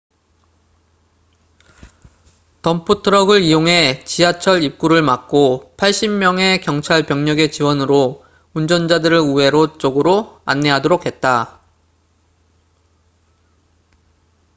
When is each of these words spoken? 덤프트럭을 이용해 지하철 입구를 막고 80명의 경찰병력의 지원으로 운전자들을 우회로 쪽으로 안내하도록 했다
덤프트럭을 2.63 3.43
이용해 3.43 4.03
지하철 4.03 4.63
입구를 4.63 5.03
막고 5.03 5.75
80명의 5.77 6.63
경찰병력의 6.63 7.51
지원으로 7.51 8.25
운전자들을 8.55 9.19
우회로 9.19 9.77
쪽으로 9.77 10.41
안내하도록 10.45 11.05
했다 11.05 11.59